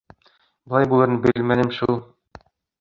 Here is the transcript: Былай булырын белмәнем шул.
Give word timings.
Былай 0.71 0.89
булырын 0.95 1.21
белмәнем 1.27 1.73
шул. 1.81 2.03